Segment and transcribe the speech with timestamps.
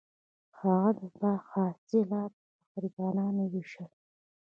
[0.59, 3.91] هغه د باغ حاصلات په غریبانو ویشل.